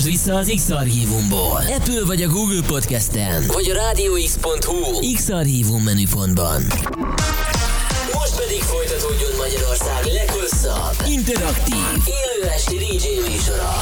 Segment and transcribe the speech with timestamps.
[0.00, 1.62] Hallgass vissza az X-Archívumból.
[1.76, 6.62] Apple vagy a Google Podcast-en, vagy a rádióx.hu X-Archívum menüpontban.
[8.12, 13.72] Most pedig folytatódjon Magyarország leghosszabb, interaktív, élő esti DJ műsora.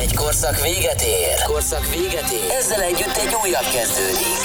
[0.00, 1.42] Egy korszak véget ér.
[1.46, 2.50] Korszak véget ér.
[2.60, 4.40] Ezzel együtt egy újabb kezdődik.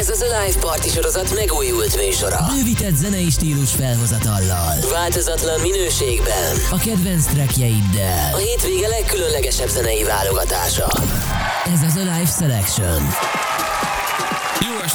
[0.00, 2.46] Ez az Alive Party sorozat megújult műsora.
[2.56, 4.74] Bővített zenei stílus felhozatallal.
[4.90, 6.56] Változatlan minőségben.
[6.70, 8.34] A kedvenc trackjeiddel.
[8.34, 10.88] A hétvége legkülönlegesebb zenei válogatása.
[11.72, 13.02] Ez az Alive Selection.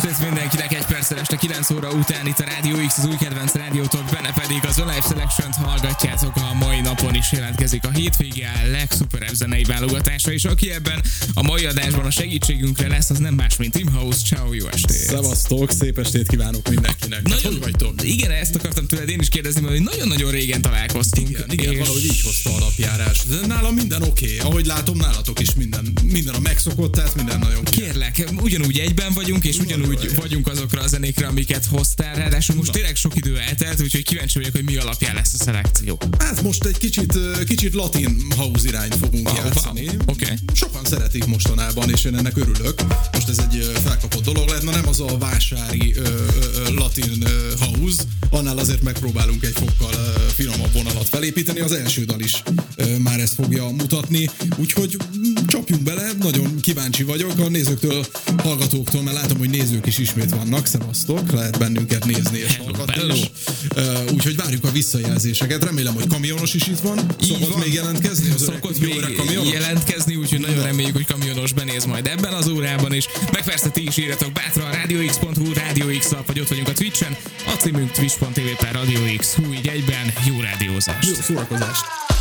[0.05, 3.53] Estét mindenkinek, egy perccel este 9 óra után itt a Rádió X, az új kedvenc
[3.53, 9.33] rádiótok, benne pedig az Alive selection hallgatjátok a mai napon is jelentkezik a hétvége legszuperebb
[9.33, 11.01] zenei válogatása, és aki ebben
[11.33, 14.19] a mai adásban a segítségünkre lesz, az nem más, mint Tim House.
[14.25, 14.97] Ciao, jó estét!
[14.97, 17.19] Szevasztok, szép estét kívánok mindenkinek.
[17.19, 17.93] Hát, Nagyon, hogy vagytok?
[18.03, 21.29] Igen, ezt akartam tőled én is kérdezni, mert nagyon-nagyon régen találkoztunk.
[21.29, 23.23] Igen, igen valahogy így hozta a napjárás.
[23.23, 24.35] De nálam minden oké.
[24.35, 24.51] Okay.
[24.51, 29.43] Ahogy látom, nálatok is minden, minden a megszokott, tehát minden nagyon Kérlek, ugyanúgy egyben vagyunk,
[29.43, 34.03] és ugyanúgy vagyunk azokra a zenékre, amiket hoztál, ráadásul most tényleg sok idő eltelt, úgyhogy
[34.03, 35.97] kíváncsi vagyok, hogy mi alapján lesz a szelekció.
[36.19, 39.85] Hát most egy kicsit, kicsit latin house irányt fogunk wow, játszani.
[39.85, 39.97] Wow.
[40.05, 40.35] Okay.
[40.53, 42.81] Sokan szeretik mostanában, és én ennek örülök.
[43.11, 47.53] Most ez egy felkapott dolog lehet, na nem az a vásári ö, ö, latin ö,
[47.59, 51.59] house, annál azért megpróbálunk egy fokkal ö, finomabb vonalat felépíteni.
[51.59, 52.43] Az első dal is
[52.75, 58.05] ö, már ezt fogja mutatni, úgyhogy mm, csapjunk bele, nagyon kíváncsi vagyok a nézőktől,
[58.37, 63.31] hallgatóktól, mert látom, hogy nézők is ismét vannak, szevasztok, lehet bennünket nézni és hallgatni.
[63.75, 66.97] Uh, úgyhogy várjuk a visszajelzéseket, remélem, hogy kamionos is itt van.
[67.21, 67.59] Szokott van.
[67.59, 68.29] még jelentkezni?
[68.31, 69.51] Az Szokott még kamionos?
[69.51, 73.05] jelentkezni, úgyhogy nagyon reméljük, hogy kamionos benéz majd ebben az órában is.
[73.31, 77.17] Meg persze ti is írjatok bátran radiox.hu, Radio X vagy ott vagyunk a Twitch-en.
[77.45, 79.33] A címünk twitch.tv per Radio X.
[79.33, 81.07] Hú, így egyben jó rádiózást.
[81.07, 82.14] Jó szórakozást.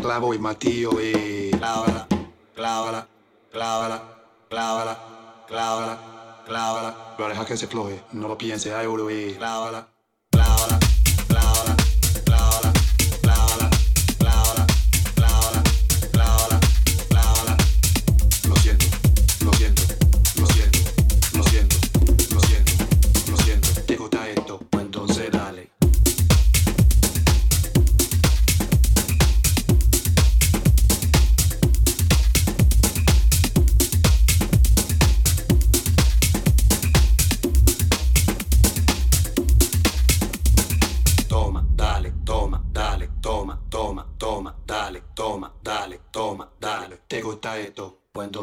[0.00, 2.06] Clavo y matillo y clávala,
[2.54, 3.08] clávala,
[3.52, 4.02] clávala,
[4.48, 4.98] clávala,
[5.46, 5.98] clávala,
[6.44, 7.14] clávala.
[7.18, 9.95] Lo deja que se floje, no lo piense, ay, y clávala.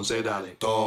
[0.03, 0.55] Ponce, dale.
[0.57, 0.82] Todo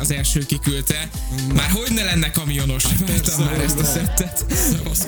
[0.00, 1.08] az első kiküldte.
[1.54, 2.82] Már hogy ne lenne kamionos?
[3.06, 4.44] Vártam már ezt a szettet.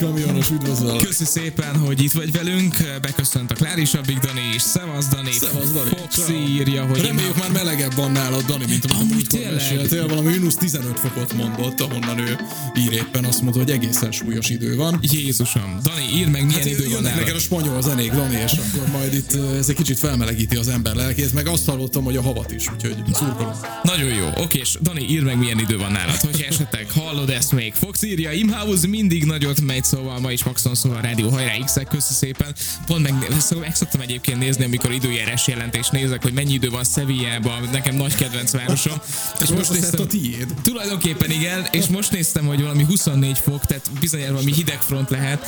[0.06, 0.98] Kamionos, üdvözlöm.
[0.98, 2.76] Köszi szépen, hogy itt vagy velünk.
[3.02, 4.62] Beköszönt a Klárisa Big Dani is.
[4.62, 5.32] Szevasz Dani.
[5.32, 5.88] Szevasz Dani.
[5.96, 9.52] Foxy írja, hogy Reméljük már melegebb van nálad, Dani, mint amit Amúgy tényleg?
[9.54, 10.06] meséltél.
[10.08, 12.36] Valami mínusz 15 fokot mondott, ahonnan ő
[12.78, 14.98] ír éppen azt mondta, hogy egészen súlyos idő van.
[15.02, 15.78] Jézusom.
[15.82, 17.40] Dani, írd meg, milyen Hát idő van neked a nálad.
[17.40, 21.32] spanyol zenék, Dani, és akkor majd itt eh, ez egy kicsit felmelegíti az ember lelkét,
[21.34, 23.52] meg azt hallottam, hogy a havat is, úgyhogy szurkolom.
[23.82, 24.28] Nagyon jó.
[24.36, 26.16] Oké, és Dani, írd meg, milyen idő van nálad.
[26.16, 27.72] Hogyha esetleg hallod ezt még.
[27.74, 32.12] Fox írja, Imhouse mindig nagyot megy, szóval ma is maximum szóval rádió hajrá x köszi
[32.12, 32.54] szépen.
[32.86, 36.84] Pont meg, szóval meg szoktam egyébként nézni, amikor időjárás jelentés nézek, hogy mennyi idő van
[36.84, 39.00] Sevillában, nekem nagy kedvenc városom.
[39.42, 40.54] És most a szett a tiéd.
[40.62, 45.46] Tulajdonképpen igen, és most néztem, hogy valami 24 fok, tehát bizonyára valami hideg front lehet.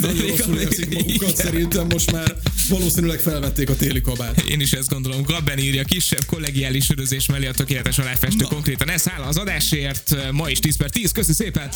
[0.00, 2.36] Nagyon rosszul érzik magukat, szerintem most már
[2.68, 4.40] valószínűleg felvették a téli kabát.
[4.40, 5.22] Én is ezt gondolom.
[5.22, 8.90] Gabben írja, kisebb kollegiális sörözés mellé a tökéletes aláfestő konkrétan.
[8.90, 11.68] Ez áll az adásért, ma is 10 per 10, köszi szépen.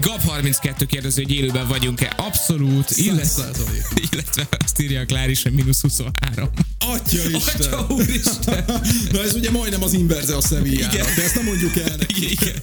[0.00, 2.12] Gab 32 kérdező, hogy élőben vagyunk-e?
[2.16, 2.90] Abszolút.
[2.90, 3.50] Illetve,
[4.10, 6.48] illetve azt írja a Klár is, hogy mínusz 23.
[6.78, 7.72] Atya Isten!
[7.72, 8.64] Atya úristen!
[9.12, 12.30] Na ez ugye majdnem az inverze a Sevillának, de ezt nem mondjuk el neki.
[12.30, 12.54] Igen.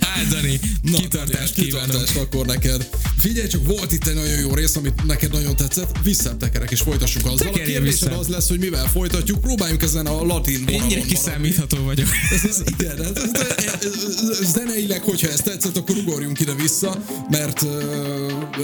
[0.00, 1.90] Hát Dani, Na, kitartást kívánok.
[1.90, 2.88] Kitartást akkor neked.
[3.18, 5.96] Figyelj csak, volt itt egy nagyon jó rész, amit neked nagyon tetszett.
[6.02, 7.48] Visszatekerek és folytassuk azzal.
[7.48, 8.20] A Tekerjél kérdésed vissza.
[8.20, 9.40] az lesz, hogy mivel folytatjuk.
[9.40, 12.08] Próbáljunk ezen a latin vonalon Ennyire kiszámítható vagyok.
[12.30, 13.40] Ez, ez, igen, ez, ez,
[14.40, 16.96] ez, zeneileg, hogyha ezt tetszett, akkor ugorjunk ide-vissza,
[17.30, 17.66] mert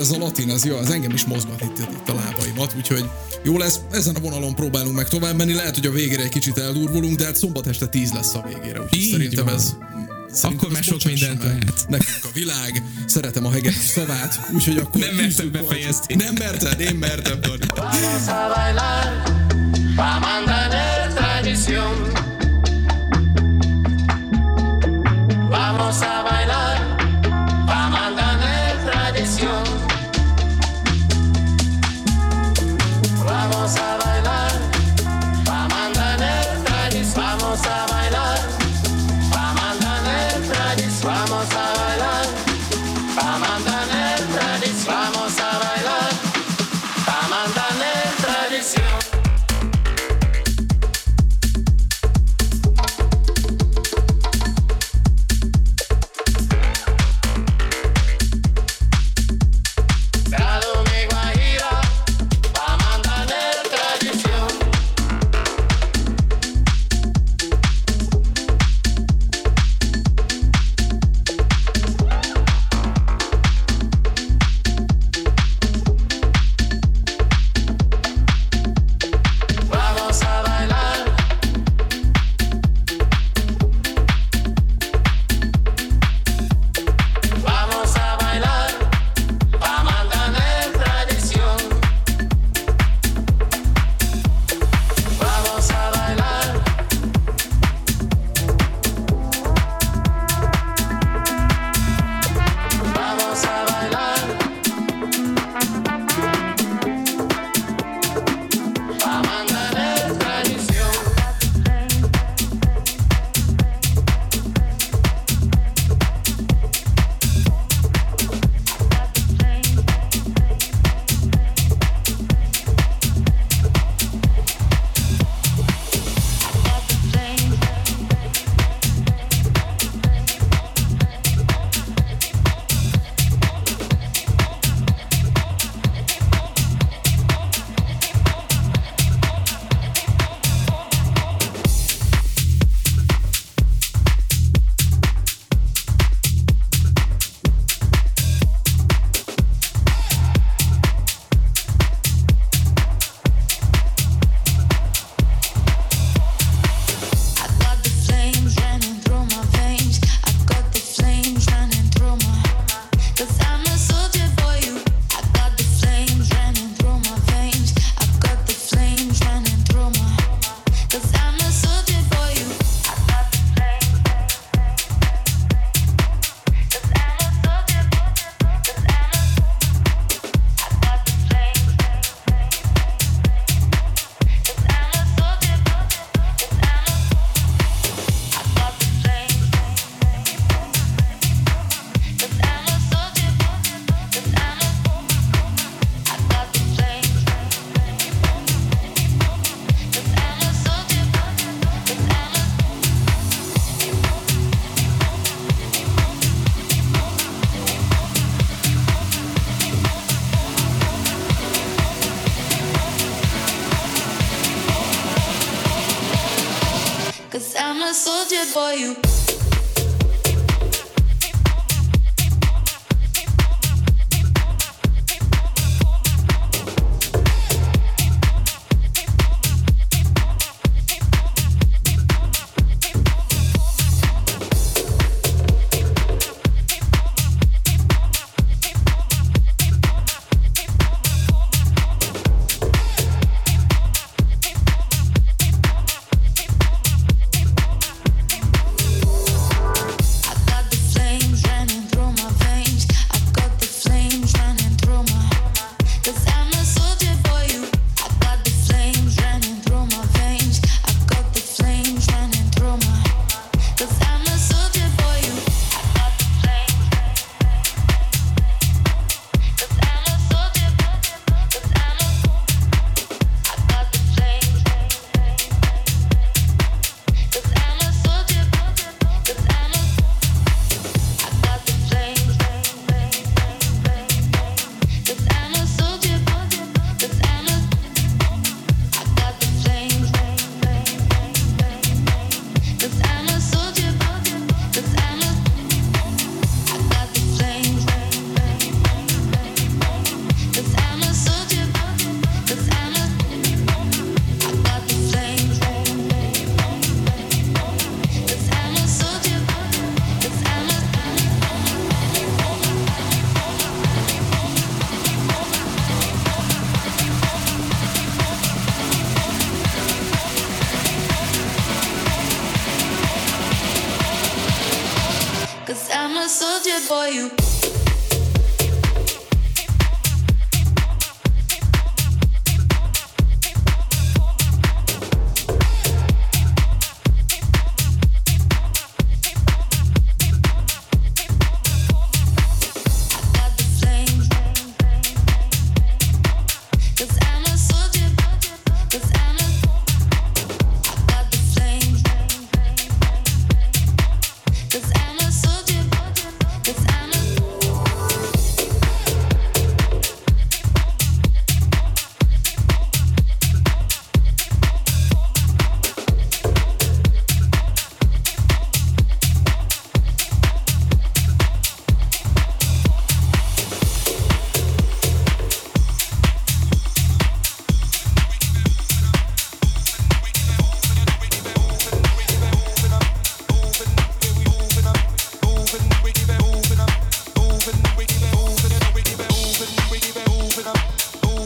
[0.00, 3.04] ez a latin, ez jó, az engem is mozgat itt, itt a lábaimat, úgyhogy
[3.44, 6.58] jó lesz, ezen a vonalon próbálunk meg tovább menni, lehet, hogy a végére egy kicsit
[6.58, 9.54] eldurvulunk, de hát szombat este 10 lesz a végére, úgyhogy Így szerintem van.
[9.54, 9.74] ez
[10.32, 11.46] Szerintem Akkor ez már sok mindent meg.
[11.46, 11.84] lehet.
[11.88, 15.00] Nekünk a világ, szeretem a hegedűs szavát, úgyhogy akkor...
[15.00, 16.14] Nem mertem befejezni.
[16.14, 17.66] Nem merted, én mertem, Dani.
[17.74, 19.22] Vamos a bailar,
[19.96, 22.19] pa mantener tradición.
[25.90, 26.59] Vamos a bailar,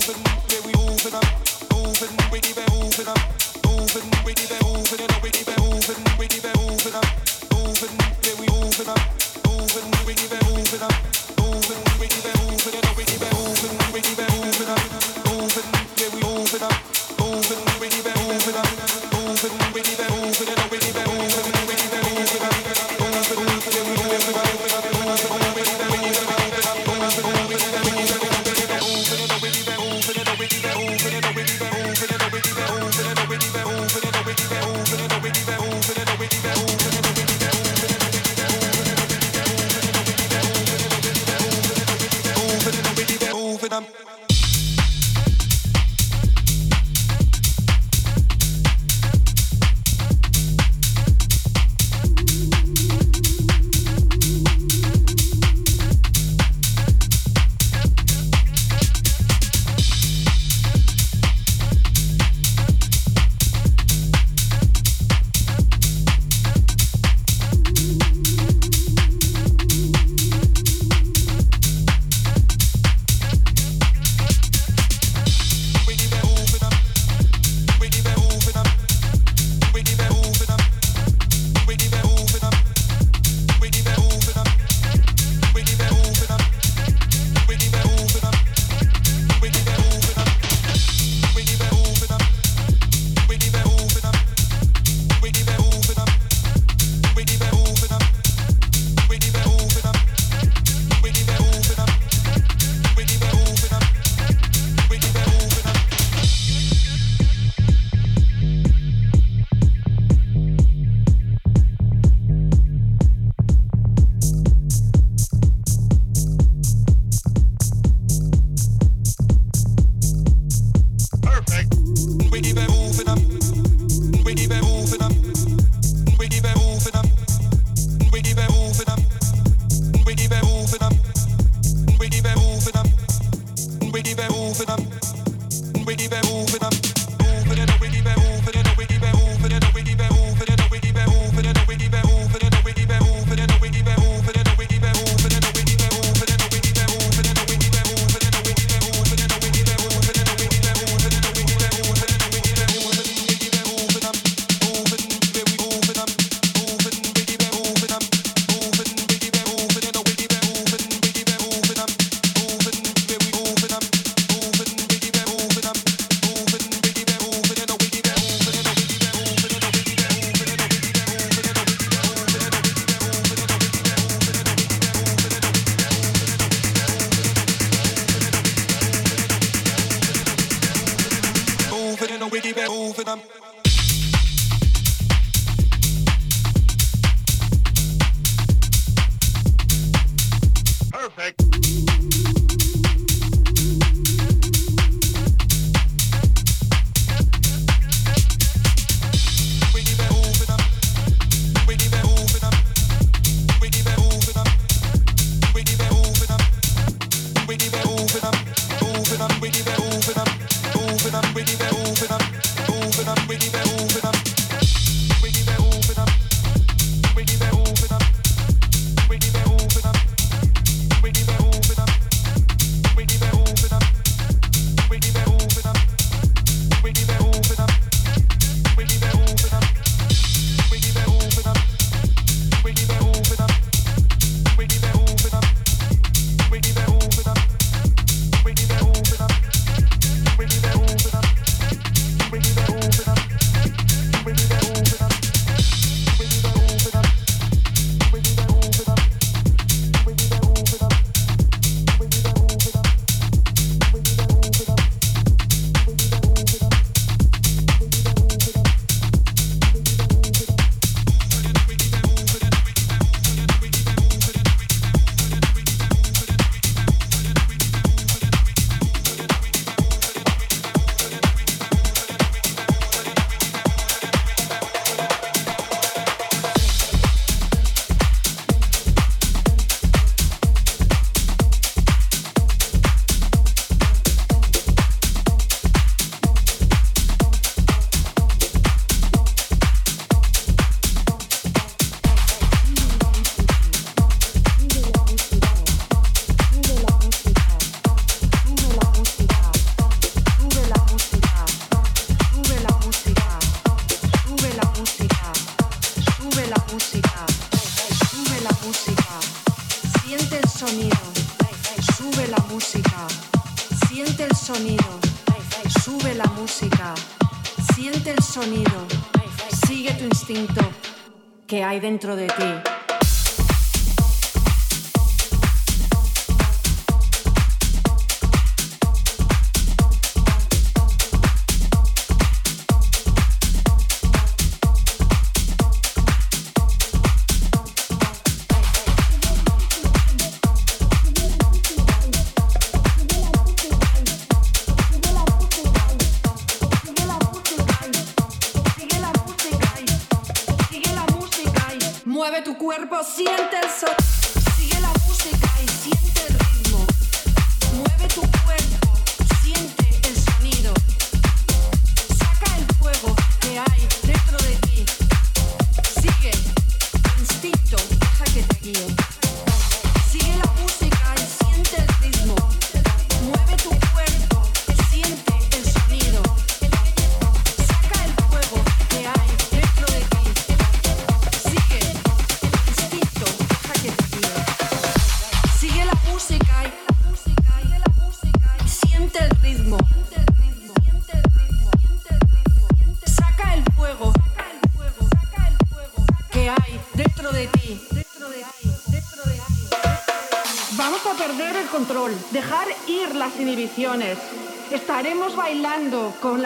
[0.07, 0.44] believe.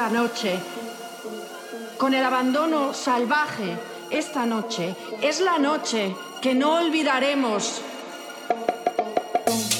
[0.08, 0.58] Noche,
[1.96, 3.76] con el abandono salvaje.
[4.10, 7.82] Esta noche es la noche que no olvidaremos.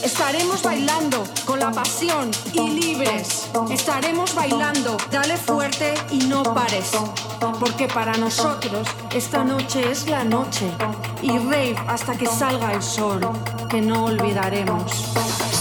[0.03, 3.49] Estaremos bailando con la pasión y libres.
[3.71, 6.91] Estaremos bailando, dale fuerte y no pares.
[7.61, 10.71] Porque para nosotros esta noche es la noche.
[11.23, 13.21] Y rave hasta que salga el sol,
[13.69, 14.93] que no olvidaremos.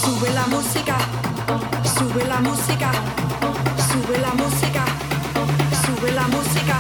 [0.04, 0.98] Sube la música.
[1.98, 2.92] Sube la música,
[4.02, 4.86] sube la música,
[5.86, 6.78] sube la música,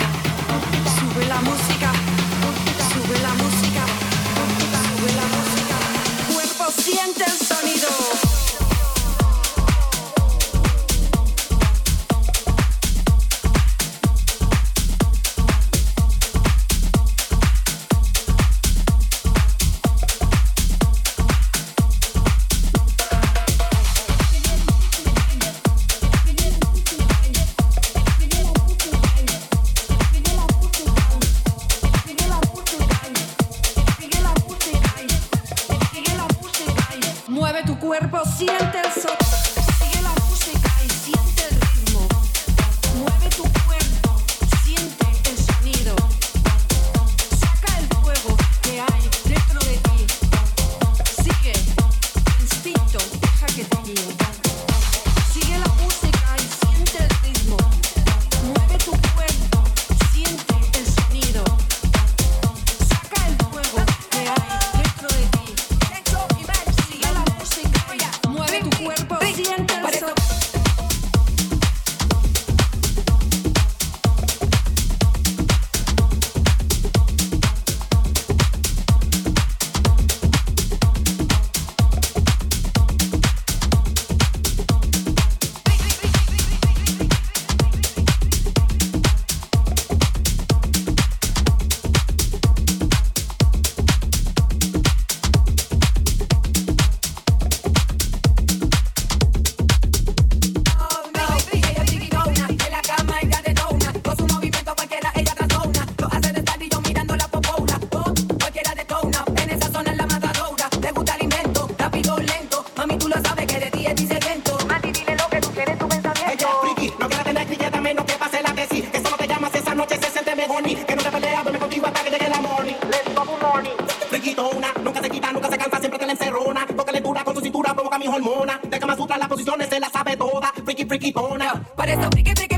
[124.07, 124.73] friquitona.
[124.83, 126.65] Nunca se quita, nunca se cansa, siempre te la encerrona.
[126.65, 129.91] Tócale dura con tu cintura, provoca mi hormona, De Kama Sutra las posiciones se las
[129.91, 130.51] sabe toda.
[130.65, 132.56] Friki, para Parece friki, friki.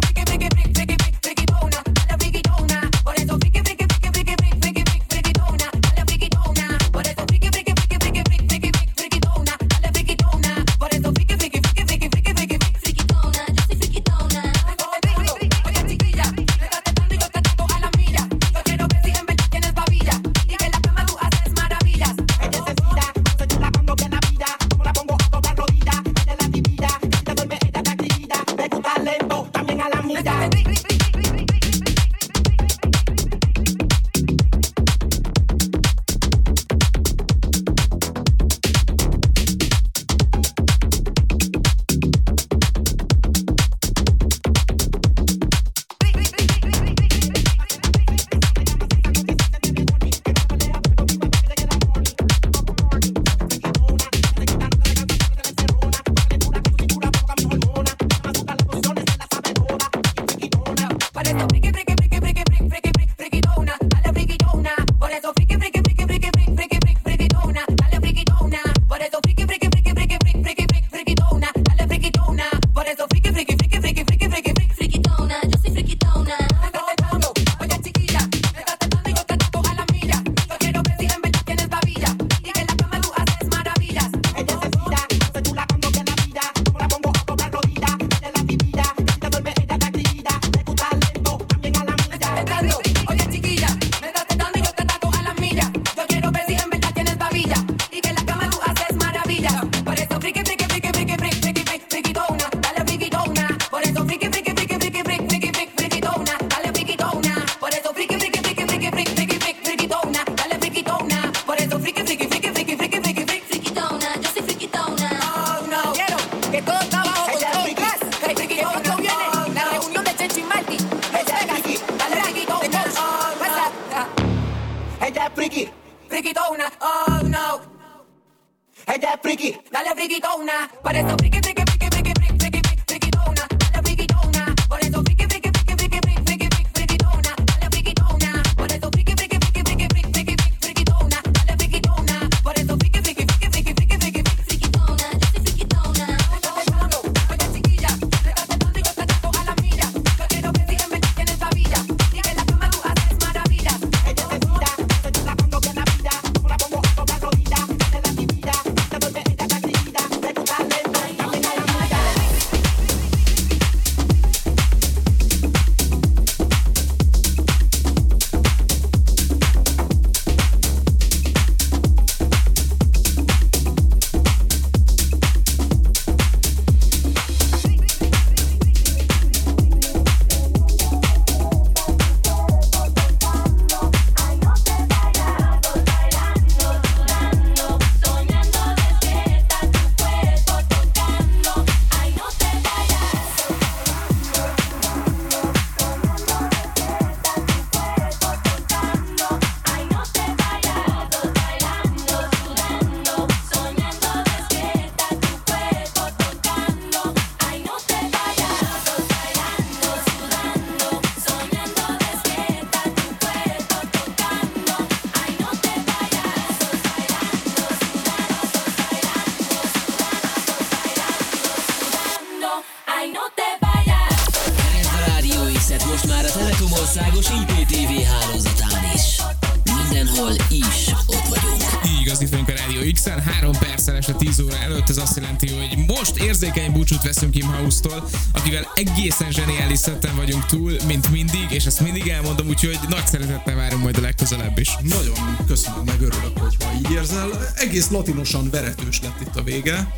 [236.00, 241.66] Most érzékeny búcsút veszünk Kim House-tól, akivel egészen zseniális szetten vagyunk túl, mint mindig, és
[241.66, 244.78] ezt mindig elmondom, úgyhogy nagy szeretettel várunk majd a legközelebb is.
[244.82, 247.30] Nagyon köszönöm, meg örülök, hogy így érzel.
[247.56, 249.96] Egész latinosan veretős lett itt a vége.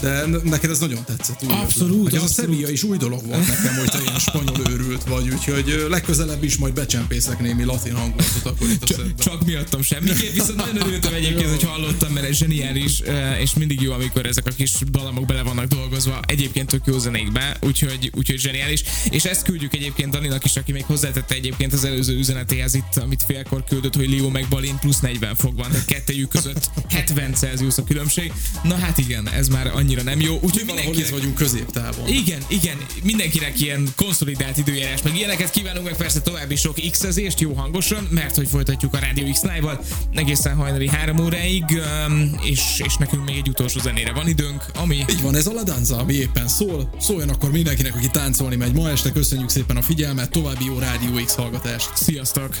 [0.00, 1.42] De neked ez nagyon tetszett.
[1.42, 2.02] Úgy Abszolút.
[2.02, 2.50] Hogy ez a abszolút.
[2.50, 6.56] Sevilla is új dolog volt nekem, hogy te ilyen spanyol őrült vagy, úgyhogy legközelebb is
[6.56, 11.50] majd becsempészek némi latin hangulatot akkor itt a Csak, miattam semmiképp, viszont nagyon örültem egyébként,
[11.50, 13.02] hogy hallottam, mert ez zseniális,
[13.40, 17.56] és mindig jó, amikor ezek a kis dalamok bele vannak dolgozva, egyébként tök jó zenékbe,
[17.60, 18.82] úgyhogy, úgyhogy zseniális.
[19.10, 23.22] És ezt küldjük egyébként Daninak is, aki még hozzátette egyébként az előző üzenetéhez itt, amit
[23.26, 27.78] félkor küldött, hogy Leo meg Balint plusz 40 fok van, tehát kettejük között 70 Celsius
[27.78, 28.32] a különbség.
[28.62, 32.08] Na hát igen, ez már annyira nem jó, úgyhogy itt vagyunk középtávon.
[32.08, 37.06] Igen, igen, mindenkinek ilyen konszolidált időjárás, meg ilyeneket kívánunk, meg persze további sok x
[37.38, 39.84] jó hangosan, mert hogy folytatjuk a Radio X Live-val
[40.14, 41.64] egészen hajnali három óráig,
[42.06, 45.52] öm, és, és nekünk még egy utolsó zenére van időnk, ami Így van, ez a
[45.52, 46.94] La Danza, ami éppen szól.
[47.00, 49.10] Szóljon akkor mindenkinek, aki táncolni megy ma este.
[49.10, 51.90] Köszönjük szépen a figyelmet, további jó Rádió X hallgatást.
[51.94, 52.56] sziasztok!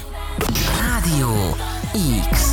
[0.80, 1.56] Rádió
[2.30, 2.52] X.